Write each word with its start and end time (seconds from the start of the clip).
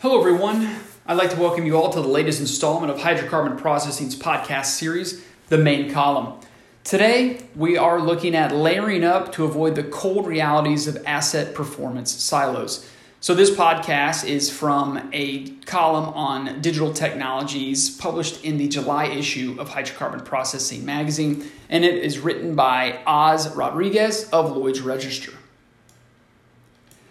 Hello, 0.00 0.18
everyone. 0.18 0.68
I'd 1.06 1.16
like 1.16 1.30
to 1.30 1.40
welcome 1.40 1.64
you 1.64 1.76
all 1.76 1.90
to 1.90 2.00
the 2.00 2.08
latest 2.08 2.38
installment 2.38 2.92
of 2.92 2.98
Hydrocarbon 2.98 3.56
Processing's 3.56 4.14
podcast 4.14 4.66
series, 4.66 5.24
The 5.48 5.56
Main 5.56 5.90
Column. 5.90 6.40
Today, 6.82 7.40
we 7.56 7.78
are 7.78 7.98
looking 8.00 8.34
at 8.34 8.54
layering 8.54 9.02
up 9.02 9.32
to 9.32 9.44
avoid 9.44 9.76
the 9.76 9.82
cold 9.84 10.26
realities 10.26 10.86
of 10.86 11.02
asset 11.06 11.54
performance 11.54 12.12
silos. 12.12 12.86
So, 13.20 13.34
this 13.34 13.50
podcast 13.50 14.28
is 14.28 14.50
from 14.50 15.08
a 15.14 15.48
column 15.64 16.10
on 16.12 16.60
digital 16.60 16.92
technologies 16.92 17.88
published 17.96 18.44
in 18.44 18.58
the 18.58 18.68
July 18.68 19.06
issue 19.06 19.56
of 19.58 19.70
Hydrocarbon 19.70 20.22
Processing 20.26 20.84
magazine, 20.84 21.50
and 21.70 21.82
it 21.82 22.04
is 22.04 22.18
written 22.18 22.54
by 22.54 22.98
Oz 23.06 23.56
Rodriguez 23.56 24.28
of 24.30 24.54
Lloyd's 24.54 24.82
Register. 24.82 25.32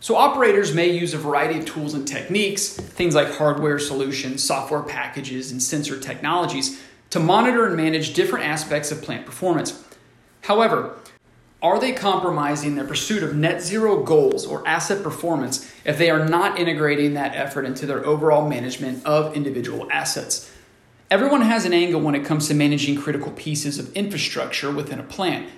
So, 0.00 0.14
operators 0.14 0.72
may 0.72 0.90
use 0.90 1.12
a 1.12 1.18
variety 1.18 1.58
of 1.58 1.66
tools 1.66 1.92
and 1.92 2.06
techniques, 2.06 2.68
things 2.68 3.16
like 3.16 3.32
hardware 3.32 3.80
solutions, 3.80 4.44
software 4.44 4.82
packages, 4.82 5.50
and 5.50 5.60
sensor 5.60 5.98
technologies, 5.98 6.80
to 7.10 7.18
monitor 7.18 7.66
and 7.66 7.76
manage 7.76 8.14
different 8.14 8.46
aspects 8.46 8.92
of 8.92 9.02
plant 9.02 9.26
performance. 9.26 9.84
However, 10.42 10.96
are 11.60 11.80
they 11.80 11.92
compromising 11.92 12.76
their 12.76 12.86
pursuit 12.86 13.24
of 13.24 13.34
net 13.34 13.60
zero 13.60 14.04
goals 14.04 14.46
or 14.46 14.66
asset 14.68 15.02
performance 15.02 15.68
if 15.84 15.98
they 15.98 16.10
are 16.10 16.24
not 16.24 16.60
integrating 16.60 17.14
that 17.14 17.34
effort 17.34 17.64
into 17.64 17.84
their 17.84 18.06
overall 18.06 18.48
management 18.48 19.04
of 19.04 19.34
individual 19.34 19.90
assets? 19.90 20.52
Everyone 21.10 21.40
has 21.40 21.64
an 21.64 21.72
angle 21.72 22.00
when 22.00 22.14
it 22.14 22.24
comes 22.24 22.46
to 22.46 22.54
managing 22.54 23.00
critical 23.00 23.32
pieces 23.32 23.78
of 23.80 23.92
infrastructure 23.96 24.70
within 24.70 25.00
a 25.00 25.02
plant. 25.02 25.48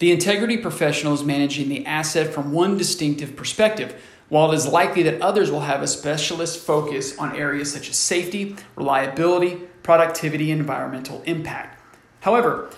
The 0.00 0.12
integrity 0.12 0.56
professional 0.56 1.12
is 1.12 1.22
managing 1.22 1.68
the 1.68 1.84
asset 1.84 2.32
from 2.32 2.52
one 2.52 2.78
distinctive 2.78 3.36
perspective, 3.36 4.02
while 4.30 4.50
it 4.50 4.54
is 4.54 4.66
likely 4.66 5.02
that 5.02 5.20
others 5.20 5.50
will 5.50 5.60
have 5.60 5.82
a 5.82 5.86
specialist 5.86 6.58
focus 6.58 7.18
on 7.18 7.36
areas 7.36 7.70
such 7.70 7.90
as 7.90 7.96
safety, 7.96 8.56
reliability, 8.76 9.56
productivity, 9.82 10.50
and 10.52 10.58
environmental 10.58 11.20
impact. 11.26 11.82
However, 12.20 12.70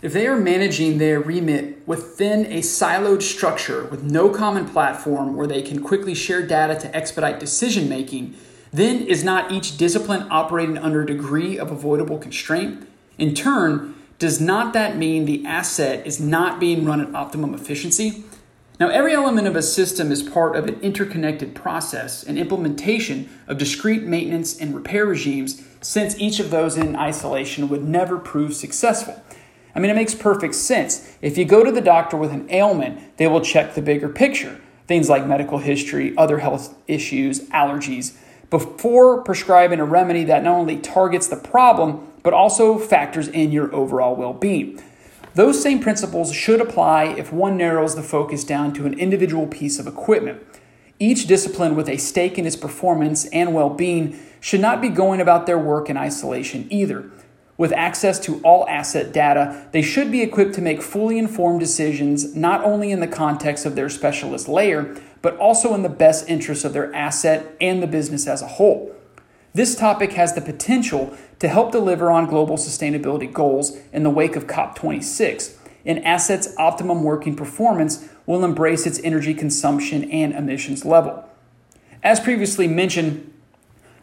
if 0.00 0.14
they 0.14 0.26
are 0.26 0.38
managing 0.38 0.96
their 0.96 1.20
remit 1.20 1.86
within 1.86 2.46
a 2.46 2.60
siloed 2.60 3.20
structure 3.20 3.84
with 3.84 4.02
no 4.02 4.30
common 4.30 4.66
platform 4.66 5.36
where 5.36 5.46
they 5.46 5.60
can 5.60 5.82
quickly 5.82 6.14
share 6.14 6.46
data 6.46 6.80
to 6.80 6.96
expedite 6.96 7.38
decision 7.38 7.90
making, 7.90 8.34
then 8.72 9.02
is 9.02 9.22
not 9.22 9.52
each 9.52 9.76
discipline 9.76 10.26
operating 10.30 10.78
under 10.78 11.02
a 11.02 11.06
degree 11.06 11.58
of 11.58 11.70
avoidable 11.70 12.16
constraint? 12.16 12.88
In 13.18 13.34
turn, 13.34 13.96
does 14.20 14.38
not 14.38 14.74
that 14.74 14.98
mean 14.98 15.24
the 15.24 15.44
asset 15.46 16.06
is 16.06 16.20
not 16.20 16.60
being 16.60 16.84
run 16.84 17.00
at 17.00 17.14
optimum 17.14 17.54
efficiency? 17.54 18.22
Now, 18.78 18.88
every 18.88 19.14
element 19.14 19.48
of 19.48 19.56
a 19.56 19.62
system 19.62 20.12
is 20.12 20.22
part 20.22 20.56
of 20.56 20.66
an 20.68 20.78
interconnected 20.80 21.54
process 21.54 22.22
and 22.22 22.38
implementation 22.38 23.30
of 23.48 23.56
discrete 23.56 24.02
maintenance 24.02 24.58
and 24.58 24.74
repair 24.74 25.06
regimes, 25.06 25.62
since 25.80 26.18
each 26.18 26.38
of 26.38 26.50
those 26.50 26.76
in 26.76 26.96
isolation 26.96 27.70
would 27.70 27.82
never 27.82 28.18
prove 28.18 28.54
successful. 28.54 29.22
I 29.74 29.80
mean, 29.80 29.90
it 29.90 29.96
makes 29.96 30.14
perfect 30.14 30.54
sense. 30.54 31.16
If 31.22 31.38
you 31.38 31.46
go 31.46 31.64
to 31.64 31.72
the 31.72 31.80
doctor 31.80 32.18
with 32.18 32.30
an 32.30 32.46
ailment, 32.50 33.16
they 33.16 33.26
will 33.26 33.40
check 33.40 33.74
the 33.74 33.82
bigger 33.82 34.08
picture 34.08 34.60
things 34.86 35.08
like 35.08 35.24
medical 35.24 35.58
history, 35.58 36.12
other 36.18 36.38
health 36.38 36.76
issues, 36.88 37.42
allergies 37.50 38.16
before 38.50 39.22
prescribing 39.22 39.80
a 39.80 39.84
remedy 39.84 40.24
that 40.24 40.42
not 40.42 40.58
only 40.58 40.76
targets 40.76 41.28
the 41.28 41.36
problem, 41.36 42.06
but 42.22 42.34
also 42.34 42.78
factors 42.78 43.28
in 43.28 43.52
your 43.52 43.74
overall 43.74 44.16
well 44.16 44.34
being. 44.34 44.82
Those 45.34 45.62
same 45.62 45.80
principles 45.80 46.32
should 46.34 46.60
apply 46.60 47.04
if 47.04 47.32
one 47.32 47.56
narrows 47.56 47.94
the 47.94 48.02
focus 48.02 48.42
down 48.42 48.72
to 48.74 48.86
an 48.86 48.98
individual 48.98 49.46
piece 49.46 49.78
of 49.78 49.86
equipment. 49.86 50.42
Each 50.98 51.26
discipline 51.26 51.76
with 51.76 51.88
a 51.88 51.96
stake 51.96 52.36
in 52.36 52.46
its 52.46 52.56
performance 52.56 53.26
and 53.26 53.54
well 53.54 53.70
being 53.70 54.18
should 54.40 54.60
not 54.60 54.82
be 54.82 54.88
going 54.88 55.20
about 55.20 55.46
their 55.46 55.58
work 55.58 55.88
in 55.88 55.96
isolation 55.96 56.66
either. 56.70 57.10
With 57.56 57.72
access 57.74 58.18
to 58.20 58.40
all 58.40 58.66
asset 58.68 59.12
data, 59.12 59.68
they 59.72 59.82
should 59.82 60.10
be 60.10 60.22
equipped 60.22 60.54
to 60.54 60.62
make 60.62 60.80
fully 60.80 61.18
informed 61.18 61.60
decisions 61.60 62.34
not 62.34 62.64
only 62.64 62.90
in 62.90 63.00
the 63.00 63.06
context 63.06 63.66
of 63.66 63.76
their 63.76 63.90
specialist 63.90 64.48
layer, 64.48 64.96
but 65.22 65.36
also 65.36 65.74
in 65.74 65.82
the 65.82 65.88
best 65.88 66.28
interest 66.28 66.64
of 66.64 66.72
their 66.72 66.94
asset 66.94 67.54
and 67.60 67.82
the 67.82 67.86
business 67.86 68.26
as 68.26 68.42
a 68.42 68.46
whole. 68.46 68.94
This 69.52 69.74
topic 69.74 70.12
has 70.12 70.34
the 70.34 70.40
potential 70.40 71.16
to 71.40 71.48
help 71.48 71.72
deliver 71.72 72.10
on 72.10 72.26
global 72.26 72.56
sustainability 72.56 73.30
goals 73.32 73.76
in 73.92 74.02
the 74.02 74.10
wake 74.10 74.36
of 74.36 74.46
COP26. 74.46 75.56
An 75.84 75.98
asset's 76.04 76.54
optimum 76.58 77.02
working 77.02 77.34
performance 77.34 78.08
will 78.26 78.44
embrace 78.44 78.86
its 78.86 79.00
energy 79.02 79.34
consumption 79.34 80.08
and 80.10 80.34
emissions 80.34 80.84
level. 80.84 81.28
As 82.02 82.20
previously 82.20 82.68
mentioned, 82.68 83.32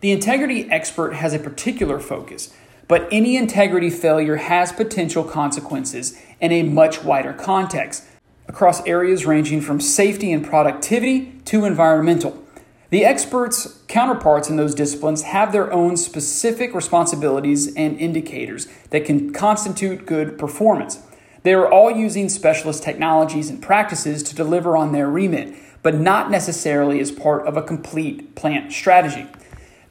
the 0.02 0.12
integrity 0.12 0.70
expert 0.70 1.14
has 1.14 1.34
a 1.34 1.40
particular 1.40 2.00
focus, 2.00 2.54
but 2.88 3.08
any 3.12 3.36
integrity 3.36 3.90
failure 3.90 4.36
has 4.36 4.72
potential 4.72 5.24
consequences 5.24 6.20
in 6.40 6.52
a 6.52 6.64
much 6.64 7.04
wider 7.04 7.34
context 7.34 8.04
across 8.48 8.86
areas 8.86 9.26
ranging 9.26 9.62
from 9.62 9.80
safety 9.80 10.32
and 10.32 10.46
productivity 10.46 11.34
to 11.46 11.66
environmental. 11.66 12.44
The 12.90 13.04
experts' 13.04 13.82
counterparts 13.88 14.50
in 14.50 14.56
those 14.56 14.74
disciplines 14.74 15.24
have 15.24 15.52
their 15.52 15.72
own 15.74 15.98
specific 15.98 16.74
responsibilities 16.74 17.74
and 17.76 18.00
indicators 18.00 18.68
that 18.92 19.04
can 19.04 19.34
constitute 19.34 20.06
good 20.06 20.38
performance. 20.38 21.00
They 21.44 21.54
are 21.54 21.70
all 21.70 21.92
using 21.92 22.30
specialist 22.30 22.84
technologies 22.84 23.50
and 23.50 23.62
practices 23.62 24.24
to 24.24 24.36
deliver 24.36 24.78
on 24.78 24.94
their 24.94 25.10
remit, 25.10 25.54
but 25.84 25.96
not 25.96 26.32
necessarily 26.32 27.00
as 27.02 27.12
part 27.12 27.46
of 27.46 27.58
a 27.58 27.62
complete 27.62 28.36
plant 28.36 28.72
strategy. 28.72 29.28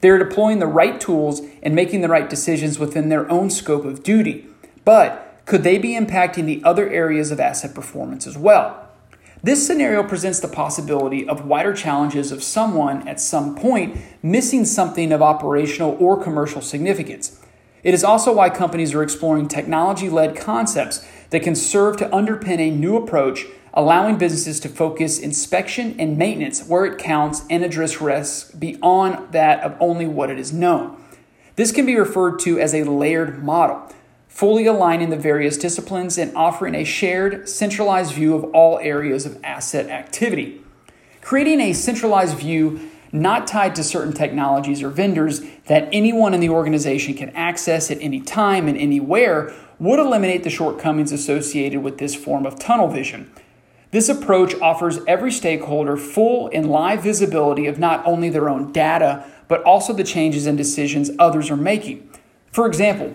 They 0.00 0.08
are 0.08 0.18
deploying 0.18 0.58
the 0.58 0.66
right 0.66 1.00
tools 1.00 1.42
and 1.62 1.74
making 1.74 2.00
the 2.00 2.08
right 2.08 2.28
decisions 2.28 2.78
within 2.78 3.08
their 3.08 3.30
own 3.30 3.50
scope 3.50 3.84
of 3.84 4.02
duty, 4.02 4.46
but 4.84 5.25
could 5.46 5.62
they 5.62 5.78
be 5.78 5.90
impacting 5.90 6.44
the 6.44 6.62
other 6.64 6.90
areas 6.90 7.30
of 7.30 7.38
asset 7.38 7.72
performance 7.72 8.26
as 8.26 8.36
well? 8.36 8.82
This 9.44 9.64
scenario 9.64 10.02
presents 10.02 10.40
the 10.40 10.48
possibility 10.48 11.26
of 11.28 11.46
wider 11.46 11.72
challenges 11.72 12.32
of 12.32 12.42
someone 12.42 13.06
at 13.06 13.20
some 13.20 13.54
point 13.54 13.96
missing 14.22 14.64
something 14.64 15.12
of 15.12 15.22
operational 15.22 15.96
or 16.00 16.20
commercial 16.20 16.60
significance. 16.60 17.40
It 17.84 17.94
is 17.94 18.02
also 18.02 18.34
why 18.34 18.50
companies 18.50 18.92
are 18.92 19.04
exploring 19.04 19.46
technology 19.46 20.10
led 20.10 20.34
concepts 20.34 21.06
that 21.30 21.44
can 21.44 21.54
serve 21.54 21.96
to 21.98 22.08
underpin 22.08 22.58
a 22.58 22.70
new 22.72 22.96
approach, 22.96 23.46
allowing 23.72 24.18
businesses 24.18 24.58
to 24.60 24.68
focus 24.68 25.20
inspection 25.20 25.94
and 26.00 26.18
maintenance 26.18 26.66
where 26.66 26.86
it 26.86 26.98
counts 26.98 27.44
and 27.48 27.62
address 27.62 28.00
risks 28.00 28.50
beyond 28.50 29.32
that 29.32 29.60
of 29.60 29.76
only 29.78 30.08
what 30.08 30.28
it 30.28 30.40
is 30.40 30.52
known. 30.52 31.00
This 31.54 31.70
can 31.70 31.86
be 31.86 31.94
referred 31.94 32.40
to 32.40 32.58
as 32.58 32.74
a 32.74 32.82
layered 32.82 33.44
model 33.44 33.88
fully 34.36 34.66
aligning 34.66 35.08
the 35.08 35.16
various 35.16 35.56
disciplines 35.56 36.18
and 36.18 36.36
offering 36.36 36.74
a 36.74 36.84
shared, 36.84 37.48
centralized 37.48 38.12
view 38.12 38.34
of 38.34 38.44
all 38.52 38.78
areas 38.80 39.24
of 39.24 39.42
asset 39.42 39.88
activity. 39.88 40.60
Creating 41.22 41.58
a 41.58 41.72
centralized 41.72 42.36
view 42.36 42.78
not 43.10 43.46
tied 43.46 43.74
to 43.74 43.82
certain 43.82 44.12
technologies 44.12 44.82
or 44.82 44.90
vendors 44.90 45.40
that 45.68 45.88
anyone 45.90 46.34
in 46.34 46.40
the 46.40 46.50
organization 46.50 47.14
can 47.14 47.30
access 47.30 47.90
at 47.90 47.98
any 48.02 48.20
time 48.20 48.68
and 48.68 48.76
anywhere 48.76 49.54
would 49.78 49.98
eliminate 49.98 50.44
the 50.44 50.50
shortcomings 50.50 51.12
associated 51.12 51.82
with 51.82 51.96
this 51.96 52.14
form 52.14 52.44
of 52.44 52.58
tunnel 52.58 52.88
vision. 52.88 53.32
This 53.90 54.10
approach 54.10 54.54
offers 54.56 54.98
every 55.08 55.32
stakeholder 55.32 55.96
full 55.96 56.50
and 56.52 56.68
live 56.68 57.02
visibility 57.02 57.66
of 57.66 57.78
not 57.78 58.04
only 58.04 58.28
their 58.28 58.50
own 58.50 58.70
data, 58.70 59.24
but 59.48 59.62
also 59.62 59.94
the 59.94 60.04
changes 60.04 60.44
and 60.44 60.58
decisions 60.58 61.10
others 61.18 61.50
are 61.50 61.56
making. 61.56 62.06
For 62.52 62.66
example, 62.66 63.14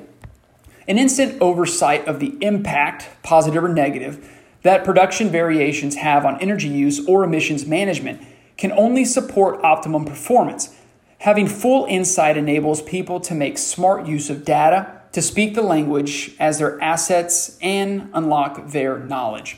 an 0.88 0.98
instant 0.98 1.42
oversight 1.42 2.08
of 2.08 2.20
the 2.20 2.38
impact, 2.42 3.10
positive 3.24 3.64
or 3.64 3.70
negative, 3.70 4.28
that 4.64 4.84
production 4.84 5.30
variations 5.30 5.96
have 5.96 6.26
on 6.26 6.40
energy 6.40 6.68
use 6.68 7.06
or 7.08 7.24
emissions 7.24 7.66
management 7.66 8.22
can 8.58 8.72
only 8.74 9.06
support 9.06 9.64
optimum 9.64 10.06
performance. 10.06 10.76
Having 11.20 11.48
full 11.48 11.86
insight 11.86 12.38
enables 12.38 12.82
people 12.82 13.20
to 13.22 13.34
make 13.34 13.58
smart 13.58 14.06
use 14.06 14.30
of 14.30 14.46
data, 14.46 15.02
to 15.12 15.22
speak 15.22 15.56
the 15.56 15.62
language 15.62 16.36
as 16.40 16.60
their 16.60 16.82
assets, 16.82 17.58
and 17.62 18.10
unlock 18.14 18.68
their 18.68 19.00
knowledge. 19.00 19.58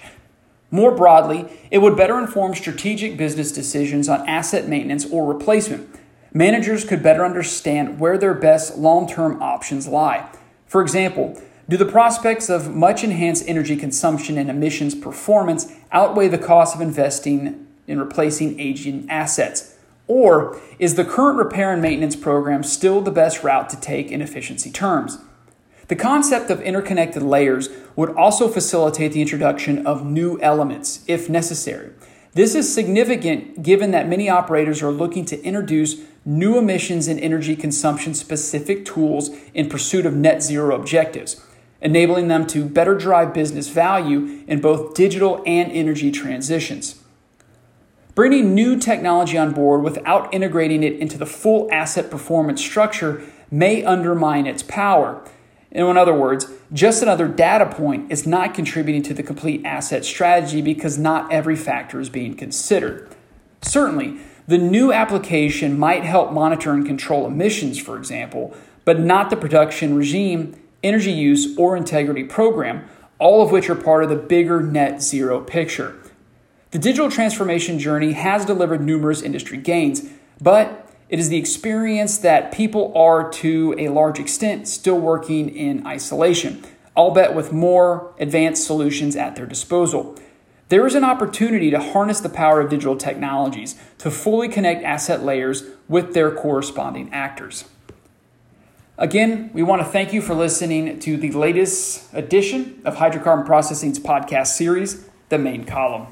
More 0.71 0.95
broadly, 0.95 1.45
it 1.69 1.77
would 1.77 1.95
better 1.95 2.17
inform 2.17 2.55
strategic 2.55 3.15
business 3.15 3.51
decisions 3.51 4.09
on 4.09 4.27
asset 4.27 4.67
maintenance 4.67 5.05
or 5.05 5.31
replacement. 5.31 5.87
Managers 6.33 6.83
could 6.83 7.03
better 7.03 7.23
understand 7.23 7.99
where 7.99 8.17
their 8.17 8.33
best 8.33 8.77
long 8.77 9.07
term 9.07 9.41
options 9.41 9.87
lie. 9.87 10.27
For 10.73 10.81
example, 10.81 11.39
do 11.69 11.77
the 11.77 11.85
prospects 11.85 12.49
of 12.49 12.73
much 12.73 13.03
enhanced 13.03 13.43
energy 13.45 13.75
consumption 13.75 14.39
and 14.39 14.49
emissions 14.49 14.95
performance 14.95 15.71
outweigh 15.91 16.29
the 16.29 16.39
cost 16.39 16.73
of 16.73 16.81
investing 16.81 17.67
in 17.85 17.99
replacing 17.99 18.59
aging 18.59 19.07
assets? 19.07 19.75
Or 20.07 20.59
is 20.79 20.95
the 20.95 21.05
current 21.05 21.37
repair 21.37 21.71
and 21.71 21.79
maintenance 21.79 22.15
program 22.15 22.63
still 22.63 23.01
the 23.01 23.11
best 23.11 23.43
route 23.43 23.69
to 23.69 23.79
take 23.79 24.09
in 24.09 24.19
efficiency 24.19 24.71
terms? 24.71 25.19
The 25.89 25.95
concept 25.95 26.49
of 26.49 26.59
interconnected 26.59 27.21
layers 27.21 27.69
would 27.95 28.09
also 28.15 28.47
facilitate 28.47 29.11
the 29.11 29.21
introduction 29.21 29.85
of 29.85 30.03
new 30.03 30.39
elements, 30.41 31.03
if 31.05 31.29
necessary. 31.29 31.91
This 32.31 32.55
is 32.55 32.73
significant 32.73 33.61
given 33.61 33.91
that 33.91 34.09
many 34.09 34.27
operators 34.27 34.81
are 34.81 34.89
looking 34.89 35.25
to 35.25 35.39
introduce 35.43 36.01
new 36.25 36.57
emissions 36.57 37.07
and 37.07 37.19
energy 37.19 37.55
consumption 37.55 38.13
specific 38.13 38.85
tools 38.85 39.29
in 39.53 39.69
pursuit 39.69 40.05
of 40.05 40.15
net 40.15 40.41
zero 40.41 40.75
objectives, 40.75 41.45
enabling 41.81 42.27
them 42.27 42.47
to 42.47 42.65
better 42.65 42.95
drive 42.95 43.33
business 43.33 43.69
value 43.69 44.43
in 44.47 44.61
both 44.61 44.93
digital 44.93 45.43
and 45.45 45.71
energy 45.71 46.11
transitions. 46.11 47.01
Bringing 48.15 48.53
new 48.53 48.77
technology 48.77 49.37
on 49.37 49.53
board 49.53 49.83
without 49.83 50.33
integrating 50.33 50.83
it 50.83 50.93
into 50.99 51.17
the 51.17 51.25
full 51.25 51.67
asset 51.71 52.11
performance 52.11 52.61
structure 52.61 53.23
may 53.49 53.83
undermine 53.83 54.45
its 54.45 54.63
power. 54.63 55.27
In 55.71 55.97
other 55.97 56.13
words, 56.13 56.45
just 56.71 57.01
another 57.01 57.27
data 57.27 57.65
point 57.65 58.11
is 58.11 58.27
not 58.27 58.53
contributing 58.53 59.01
to 59.03 59.13
the 59.15 59.23
complete 59.23 59.65
asset 59.65 60.05
strategy 60.05 60.61
because 60.61 60.99
not 60.99 61.31
every 61.33 61.55
factor 61.55 61.99
is 61.99 62.09
being 62.09 62.35
considered. 62.35 63.09
Certainly, 63.63 64.19
the 64.47 64.57
new 64.57 64.91
application 64.91 65.77
might 65.77 66.03
help 66.03 66.31
monitor 66.31 66.71
and 66.71 66.85
control 66.85 67.25
emissions, 67.25 67.79
for 67.79 67.97
example, 67.97 68.55
but 68.85 68.99
not 68.99 69.29
the 69.29 69.37
production 69.37 69.95
regime, 69.95 70.55
energy 70.83 71.11
use, 71.11 71.57
or 71.57 71.77
integrity 71.77 72.23
program, 72.23 72.87
all 73.19 73.41
of 73.41 73.51
which 73.51 73.69
are 73.69 73.75
part 73.75 74.03
of 74.03 74.09
the 74.09 74.15
bigger 74.15 74.61
net 74.61 75.01
zero 75.01 75.39
picture. 75.39 75.95
The 76.71 76.79
digital 76.79 77.09
transformation 77.09 77.79
journey 77.79 78.13
has 78.13 78.45
delivered 78.45 78.81
numerous 78.81 79.21
industry 79.21 79.57
gains, 79.57 80.09
but 80.41 80.89
it 81.07 81.19
is 81.19 81.29
the 81.29 81.37
experience 81.37 82.17
that 82.17 82.51
people 82.51 82.91
are, 82.97 83.29
to 83.33 83.75
a 83.77 83.89
large 83.89 84.19
extent, 84.19 84.67
still 84.67 84.99
working 84.99 85.49
in 85.49 85.85
isolation, 85.85 86.63
albeit 86.97 87.35
with 87.35 87.53
more 87.53 88.13
advanced 88.19 88.65
solutions 88.65 89.15
at 89.15 89.35
their 89.35 89.45
disposal. 89.45 90.17
There 90.69 90.87
is 90.87 90.95
an 90.95 91.03
opportunity 91.03 91.69
to 91.71 91.79
harness 91.79 92.19
the 92.19 92.29
power 92.29 92.61
of 92.61 92.69
digital 92.69 92.95
technologies 92.95 93.75
to 93.99 94.09
fully 94.09 94.47
connect 94.47 94.83
asset 94.83 95.23
layers 95.23 95.63
with 95.87 96.13
their 96.13 96.31
corresponding 96.31 97.11
actors. 97.13 97.65
Again, 98.97 99.49
we 99.53 99.63
want 99.63 99.81
to 99.81 99.87
thank 99.87 100.13
you 100.13 100.21
for 100.21 100.33
listening 100.33 100.99
to 100.99 101.17
the 101.17 101.31
latest 101.31 102.13
edition 102.13 102.81
of 102.85 102.95
Hydrocarbon 102.95 103.45
Processing's 103.45 103.99
podcast 103.99 104.47
series, 104.47 105.09
The 105.29 105.37
Main 105.37 105.65
Column. 105.65 106.07